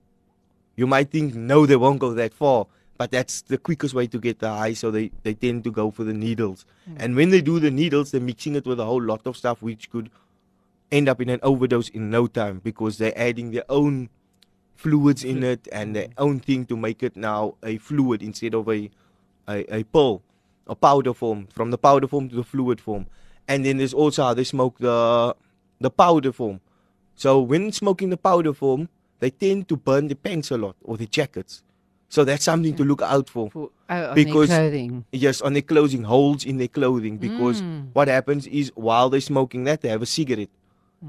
[0.77, 2.67] You might think no, they won't go that far,
[2.99, 4.75] but that's the quickest way to get the high.
[4.75, 6.97] So they they tend to go for the needles, mm.
[6.99, 9.63] and when they do the needles, they're mixing it with a whole lot of stuff
[9.63, 10.11] which could
[10.93, 14.11] end up in an overdose in no time because they're adding their own
[14.77, 16.13] fluids in it and their mm.
[16.19, 18.91] own thing to make it now a fluid instead of a
[19.49, 20.23] a, a pill,
[20.67, 23.07] a powder form, from the powder form to the fluid form.
[23.47, 25.35] And then there's also how they smoke the
[25.81, 26.61] the powder form.
[27.15, 28.89] So when smoking the powder form,
[29.21, 31.63] they tend to burn the pants a lot or the jackets.
[32.09, 33.51] So that's something to look out for.
[33.51, 35.05] For, oh, on Because- their clothing.
[35.13, 37.19] Yes, on their clothing, holes in their clothing.
[37.19, 37.89] Because Mm.
[37.93, 40.49] what happens is while they're smoking that, they have a cigarette.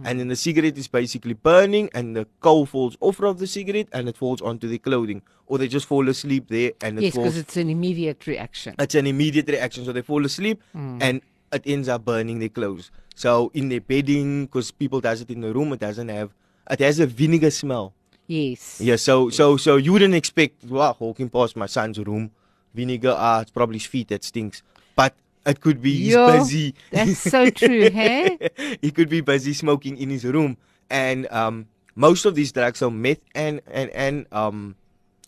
[0.03, 3.87] And then the cigarette is basically burning, and the coal falls off of the cigarette
[3.93, 5.21] and it falls onto the clothing.
[5.47, 8.75] Or they just fall asleep there and it Yes, falls because it's an immediate reaction.
[8.79, 9.85] it's an immediate reaction.
[9.85, 10.97] So they fall asleep Hmm.
[11.01, 11.21] and
[11.53, 12.91] it ends up burning their clothes.
[13.15, 16.31] So in their bedding, because people does it in the room, it doesn't have,
[16.69, 17.93] it has a vinegar smell.
[18.27, 18.81] Yes.
[18.81, 18.97] Yeah.
[18.97, 22.31] So so so you wouldn't expect, wow, walking past my son's room,
[22.73, 23.15] vinegar.
[23.15, 24.63] Ah, it's probably his feet that stinks.
[24.95, 25.13] But
[25.45, 26.75] it could be he's Yo, busy.
[26.91, 28.37] That's so true, hey?
[28.81, 30.57] he could be busy smoking in his room.
[30.89, 34.75] And um, most of these drugs, so meth and and and um,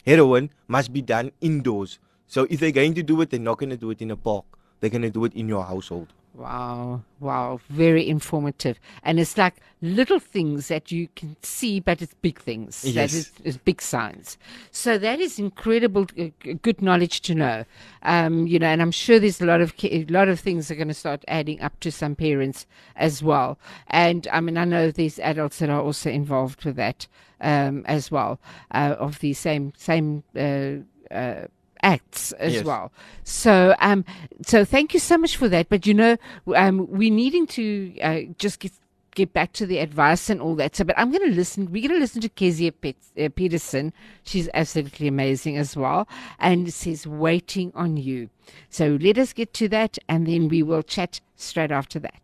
[0.06, 2.00] heroin, must be done indoors.
[2.28, 4.18] So if they're going to do it, they're not going to do it in a
[4.18, 4.46] park.
[4.80, 6.14] They're going to do it in your household.
[6.38, 8.80] Wow, wow, very informative.
[9.02, 12.84] And it's like little things that you can see, but it's big things.
[12.94, 13.14] That Yes.
[13.14, 14.38] is, is big signs.
[14.70, 16.26] So that is incredible, uh,
[16.62, 17.66] good knowledge to know.
[18.04, 20.76] Um, you know, and I'm sure there's a lot of a lot of things are
[20.76, 23.58] going to start adding up to some parents as well.
[23.88, 27.08] And I mean, I know there's adults that are also involved with that
[27.42, 28.40] um, as well,
[28.72, 30.24] uh, of the same same.
[30.36, 31.48] Uh, uh,
[31.94, 32.66] acts as Yes.
[32.66, 32.92] well.
[33.24, 34.04] So, um,
[34.46, 35.70] so thank you so much for that.
[35.70, 36.18] But you know,
[36.56, 37.66] um, we're needing to
[38.02, 38.72] uh, just get
[39.16, 40.76] get back to the advice and all that.
[40.76, 41.72] So, but I'm going to listen.
[41.72, 43.92] We're going to listen to Kezia Pet, uh, Peterson.
[44.24, 46.08] She's absolutely amazing as well,
[46.40, 48.30] and it says "Waiting on You."
[48.70, 52.22] So let us get to that, and then we will chat straight after that.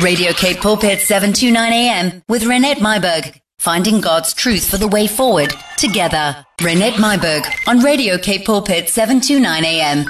[0.00, 3.40] Radio Cape Pulpit 729 AM with Renette Myberg.
[3.58, 6.46] Finding God's truth for the way forward together.
[6.60, 10.04] Renette Myberg on Radio Cape Pulpit 729 AM.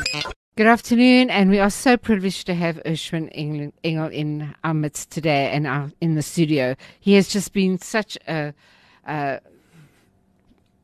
[0.55, 3.31] Good afternoon, and we are so privileged to have Urshwin
[3.83, 6.77] Engel, in our midst today and in the studio.
[7.01, 8.53] He has just been such a,
[9.07, 9.41] a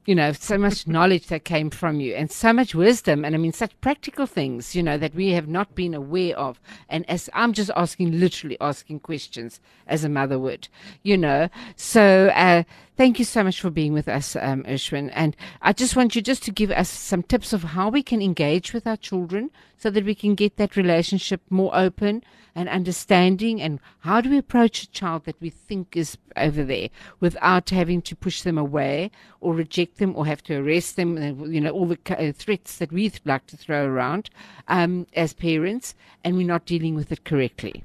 [0.06, 3.24] you know, so much knowledge that came from you and so much wisdom.
[3.24, 6.60] And I mean, such practical things, you know, that we have not been aware of.
[6.88, 10.68] And as I'm just asking, literally asking questions as a mother would,
[11.02, 11.48] you know.
[11.76, 12.64] So, uh,
[12.96, 15.10] thank you so much for being with us, um, Urshwin.
[15.14, 18.22] And I just want you just to give us some tips of how we can
[18.22, 22.22] engage with our children so that we can get that relationship more open
[22.54, 26.88] and understanding and how do we approach a child that we think is over there
[27.20, 31.44] without having to push them away or reject them or have to arrest them uh,
[31.46, 34.30] you know all the uh, threats that we like to throw around
[34.68, 37.82] um, as parents and we're not dealing with it correctly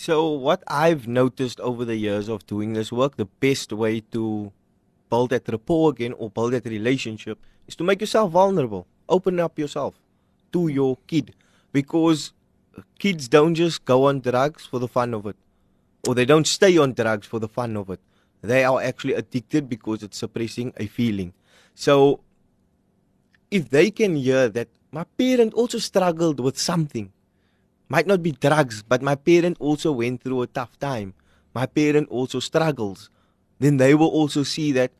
[0.00, 4.50] So what I've noticed over the years of doing this work, the best way to
[5.10, 8.86] build that rapport again or build that relationship is to make yourself vulnerable.
[9.10, 10.00] Open up yourself
[10.54, 11.34] to your kid
[11.70, 12.32] because
[12.98, 15.36] kids don't just go on drugs for the fun of it
[16.08, 18.00] or they don't stay on drugs for the fun of it.
[18.40, 21.34] they are actually addicted because it's suppressing a feeling.
[21.74, 22.20] So
[23.50, 27.12] if they can hear that my parent also struggled with something,
[27.90, 31.12] might not be drugs, but my parent also went through a tough time.
[31.52, 33.10] My parent also struggles.
[33.58, 34.92] Then they will also see that,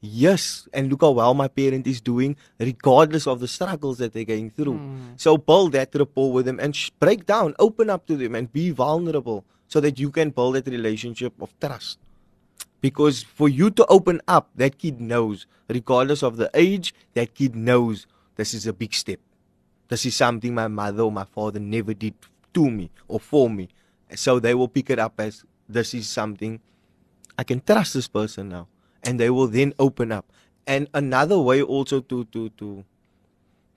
[0.00, 4.24] yes, and look how well my parent is doing, regardless of the struggles that they're
[4.24, 4.78] going through.
[4.78, 5.12] Hmm.
[5.16, 8.52] So build that rapport with them and sh- break down, open up to them, and
[8.52, 11.98] be vulnerable so that you can build that relationship of trust.
[12.80, 17.56] Because for you to open up, that kid knows, regardless of the age, that kid
[17.56, 19.18] knows this is a big step.
[19.88, 22.14] This is something my mother or my father never did
[22.54, 23.68] to me or for me.
[24.14, 26.60] So they will pick it up as this is something
[27.38, 28.68] I can trust this person now.
[29.02, 30.26] And they will then open up.
[30.66, 32.84] And another way also to to to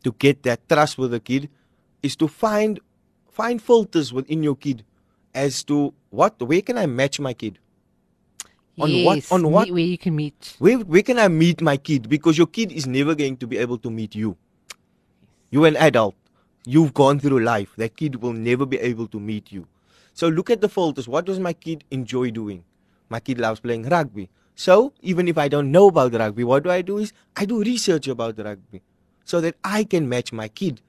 [0.04, 1.50] to get that trust with a kid
[2.04, 2.80] is to find
[3.32, 4.84] find filters within your kid
[5.34, 7.60] as to what where can I match my kid?
[8.80, 10.56] On what- yes, on what- where you can meet.
[10.60, 12.10] Where where can I meet my kid?
[12.10, 14.36] Because your kid is never going to be able to meet you.
[15.51, 16.15] You're an adult.
[16.65, 17.73] You've gone through life.
[17.75, 19.67] That kid will never be able to meet you.
[20.13, 21.07] So look at the filters.
[21.07, 22.63] What does my kid enjoy doing?
[23.09, 24.29] My kid loves playing rugby.
[24.55, 27.61] So even if I don't know about rugby, what do I do is I do
[27.61, 28.81] research about rugby
[29.25, 30.81] so that I can match my kid.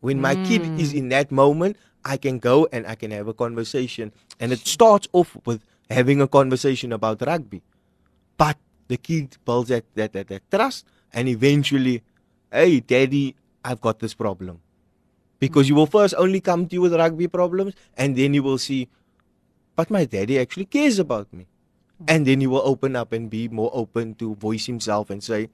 [0.00, 0.78] When my kid hmm.
[0.78, 4.12] is in that moment, I can go and I can have a conversation.
[4.38, 7.62] And it starts off with having a conversation about rugby.
[8.36, 8.56] But
[8.88, 12.02] the kid builds that, that, that, that trust and eventually,
[12.50, 14.60] hey, daddy, I've got this problem.
[15.38, 18.58] Because you will first only come to you with rugby problems and then you will
[18.58, 18.88] see,
[19.74, 21.46] but my daddy actually cares about me.
[22.08, 25.50] And then he will open up and be more open to voice himself and say,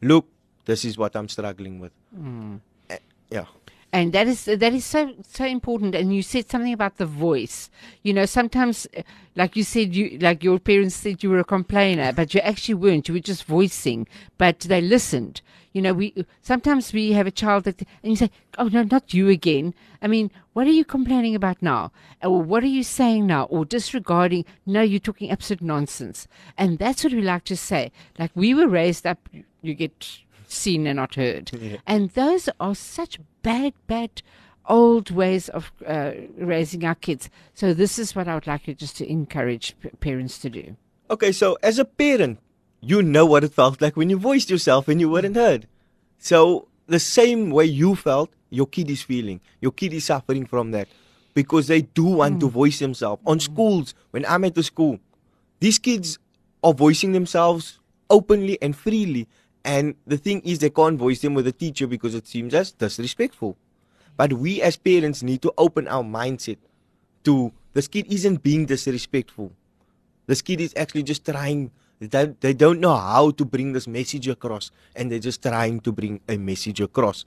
[0.00, 0.26] look,
[0.66, 1.92] this is what I'm struggling with.
[2.90, 2.98] Eh,
[3.30, 3.46] Yeah.
[3.94, 5.94] And that is that is so so important.
[5.94, 7.70] And you said something about the voice.
[8.02, 8.88] You know sometimes
[9.36, 12.74] like you said you like your parents said you were a complainer but you actually
[12.74, 13.06] weren't.
[13.06, 15.42] You were just voicing but they listened.
[15.72, 19.14] You know we sometimes we have a child that and you say oh no not
[19.14, 19.74] you again.
[20.02, 21.92] I mean what are you complaining about now?
[22.20, 23.44] Or what are you saying now?
[23.44, 26.26] Or disregarding no you're talking absolute nonsense.
[26.58, 27.92] And that's what we like to say.
[28.18, 29.28] Like we were raised up
[29.62, 31.50] you get seen and not heard.
[31.86, 34.22] And those are such bad, bad
[34.66, 37.28] old ways of uh, raising our kids.
[37.54, 40.76] So this is what I would like you just to encourage p- parents to do.
[41.10, 42.38] Okay, so as a parent,
[42.80, 45.66] you know what it felt like when you voiced yourself and you weren't heard.
[46.18, 49.40] So the same way you felt, your kid is feeling.
[49.60, 50.88] Your kid is suffering from that
[51.34, 53.22] because they do want to voice themselves.
[53.26, 54.98] On schools, when I'm at the school,
[55.60, 56.18] these kids
[56.62, 57.78] are voicing themselves
[58.08, 59.28] openly and freely.
[59.64, 62.72] And the thing is, they can't voice them with a teacher because it seems as
[62.72, 63.56] disrespectful.
[64.16, 66.58] But we as parents need to open our mindset
[67.24, 69.52] to this kid isn't being disrespectful.
[70.26, 71.70] This kid is actually just trying.
[71.98, 75.92] They, they don't know how to bring this message across, and they're just trying to
[75.92, 77.24] bring a message across.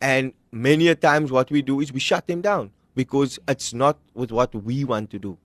[0.00, 3.98] And many a times, what we do is we shut them down because it's not
[4.14, 5.38] with what we want to do.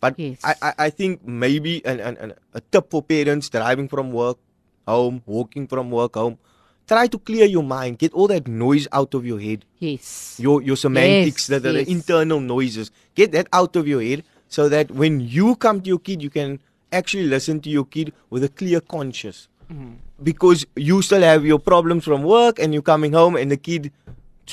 [0.00, 0.40] But Yes.
[0.44, 4.38] I, I, I think maybe an, an, an, a tip for parents driving from work
[4.86, 6.38] home, walking from work home,
[6.86, 10.36] try to clear your mind, get all that noise out of your head Yes.
[10.38, 11.88] your your semantics, Yes, the, the, yes.
[11.88, 12.90] internal noises.
[13.14, 16.30] Get that out of your head so that when you come to your kid, you
[16.30, 16.60] can
[16.92, 19.48] actually listen to your kid with a clear conscience.
[19.72, 19.94] Mm-hmm.
[20.22, 23.90] Because you still have your problems from work and you're coming home and the kid's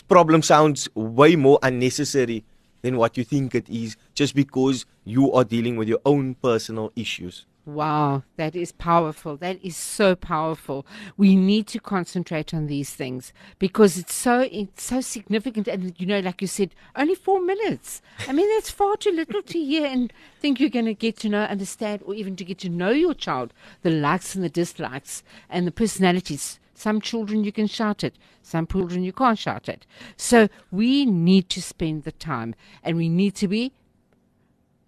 [0.07, 2.43] problem sounds way more unnecessary
[2.81, 6.91] than what you think it is just because you are dealing with your own personal
[6.95, 7.45] issues.
[7.65, 9.37] Wow, that is powerful.
[9.37, 10.85] That is so powerful.
[11.15, 15.69] We need to concentrate on these things because it's so it's so significant.
[15.69, 18.01] And you know, like you said, only four minutes.
[18.27, 21.29] I mean, that's far too little to hear and think you're going to get to
[21.29, 25.23] know, understand, or even to get to know your child, the likes and the dislikes,
[25.49, 26.59] and the personalities.
[26.73, 29.85] Some children you can shout at, some children you can't shout at.
[30.17, 33.71] So we need to spend the time, and we need to be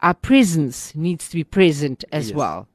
[0.01, 2.35] our presence needs to be present as Yes.
[2.35, 2.67] well.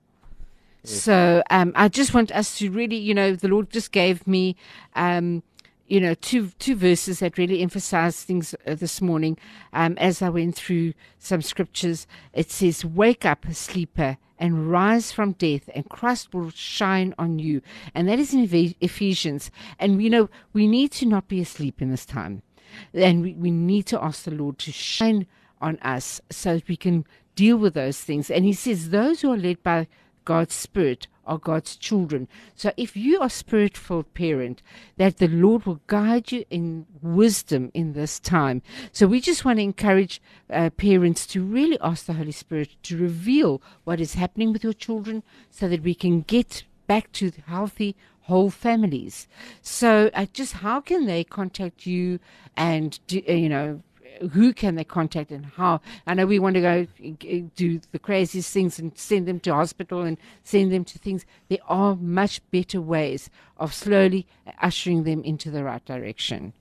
[0.82, 4.56] So um, I just want us to really, you know, the Lord just gave me,
[4.96, 5.42] um,
[5.88, 9.36] you know, two two verses that really emphasize things uh, this morning.
[9.74, 15.32] Um, as I went through some scriptures, it says, "Wake up, sleeper." And rise from
[15.32, 17.60] death, and Christ will shine on you.
[17.94, 18.48] And that is in
[18.80, 19.50] Ephesians.
[19.78, 22.40] And you know, we need to not be asleep in this time.
[22.94, 25.26] And we, we need to ask the Lord to shine
[25.60, 27.04] on us so that we can
[27.34, 28.30] deal with those things.
[28.30, 29.88] And he says, Those who are led by
[30.24, 32.28] God's Spirit are God's children.
[32.54, 34.62] So if you are spirit filled parent,
[34.96, 38.62] that the Lord will guide you in wisdom in this time.
[38.90, 40.20] So we just want to encourage
[40.52, 44.72] uh, parents to really ask the Holy Spirit to reveal what is happening with your
[44.72, 49.28] children so that we can get back to healthy whole families.
[49.62, 52.18] So, uh, just how can they contact you
[52.56, 53.82] and do, uh, you know
[54.32, 55.80] who can they contact and how?
[56.06, 56.86] I know we want to go
[57.56, 61.24] do the craziest things and send them to hospital and send them to things.
[61.48, 64.26] There are much better ways of slowly
[64.60, 66.52] ushering them into the right direction.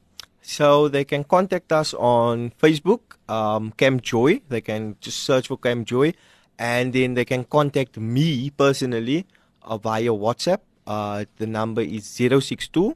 [0.41, 4.41] So they can contact us on Facebook, um, Camp Joy.
[4.49, 6.14] They can just search for Camp Joy,
[6.57, 9.28] and then they can contact me personally
[9.64, 10.60] uh, via WhatsApp.
[10.88, 12.95] Uh, the number is 062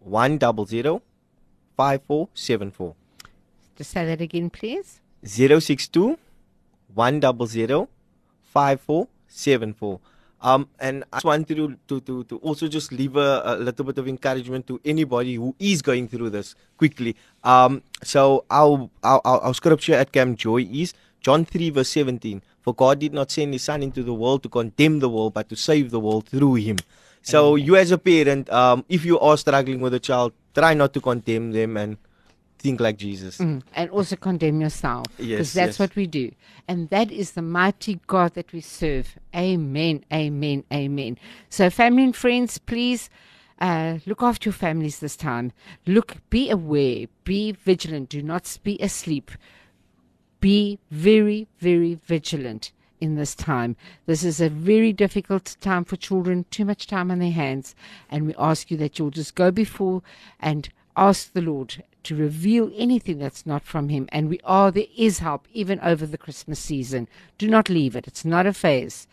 [0.00, 1.00] 100
[1.76, 2.99] 5474.
[3.80, 5.00] Just say that again, please.
[5.24, 6.18] 062
[6.92, 7.88] 100
[8.52, 10.00] 5474.
[10.42, 13.86] Um, and I just wanted to, to, to, to also just leave a, a, little
[13.86, 17.16] bit of encouragement to anybody who is going through this quickly.
[17.42, 22.42] Um, so our, our, our scripture at Camp Joy is John 3 verse 17.
[22.60, 25.48] For God did not send his son into the world to condemn the world, but
[25.48, 26.76] to save the world through him.
[27.22, 30.92] So you as a parent, um, if you are struggling with a child, try not
[30.92, 31.96] to condemn them and
[32.60, 33.38] think like Jesus.
[33.38, 35.06] Mm, and also condemn yourself.
[35.16, 35.78] Because Yes, that's yes.
[35.78, 36.30] what we do.
[36.68, 39.16] And that is the mighty God that we serve.
[39.34, 41.18] Amen, amen, amen.
[41.48, 43.10] So, family and friends, please
[43.60, 45.52] uh, look after your families this time.
[45.86, 49.30] Look, be aware, be vigilant, do not be asleep.
[50.40, 53.76] Be very, very vigilant in this time.
[54.06, 57.74] This is a very difficult time for children, too much time on their hands.
[58.10, 60.02] And we ask you that you'll just go before
[60.38, 64.08] and ask the Lord to reveal anything that's not from Him.
[64.10, 67.08] And we are, there is help even over the Christmas season.
[67.38, 68.06] Do not leave it.
[68.06, 69.06] It's not a phase.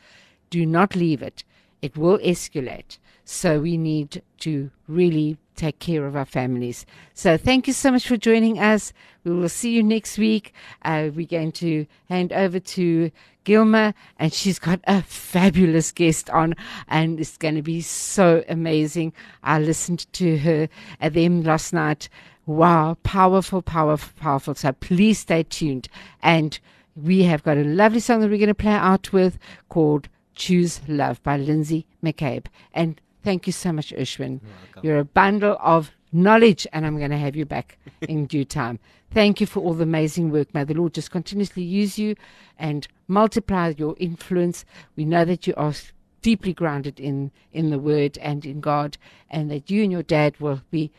[0.49, 1.43] Do not leave it.
[1.81, 2.97] It will escalate.
[3.25, 6.85] So we need to really take care of our families.
[7.13, 8.93] So thank you so much for joining us.
[9.23, 10.53] We will see you next week.
[10.83, 13.11] Uh, we're going to hand over to
[13.43, 16.53] Gilma, and she's got a fabulous guest on,
[16.87, 19.13] and it's going to be so amazing.
[19.43, 20.69] I listened to her
[21.01, 22.09] at them last night.
[22.45, 24.55] Wow, powerful, powerful, powerful.
[24.55, 25.89] So please stay tuned.
[26.21, 26.59] And
[26.95, 29.37] we have got a lovely song that we're going to play out with
[29.69, 32.45] called Choose Love by Lindsay McCabe.
[32.73, 34.39] And thank you so much, Urshwin.
[34.81, 38.79] You're a bundle of knowledge, and I'm going to have you back in due time.
[39.11, 40.53] Thank you for all the amazing work.
[40.53, 42.15] May the Lord just continuously use you
[42.57, 44.63] and multiply your influence.
[44.95, 45.73] We know that you are
[46.21, 48.97] deeply grounded in, in the Word and in God,
[49.29, 50.89] and that you and your dad will be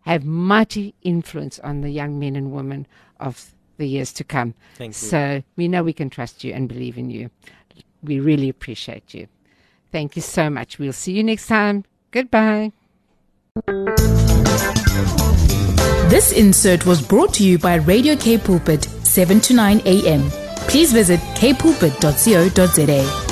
[0.00, 2.86] have mighty influence on the young men and women
[3.20, 4.54] of the years to come.
[4.76, 5.08] Thank you.
[5.08, 7.28] So we know we can trust you and believe in you.
[8.02, 9.26] We really appreciate you.
[9.92, 10.78] Thank you so much.
[10.78, 11.84] We'll see you next time.
[12.10, 12.72] Goodbye.
[16.08, 20.30] This insert was brought to you by Radio Cape Pulpit, 7 to 9 a.m.
[20.68, 23.25] Please visit capepulpit.co.za.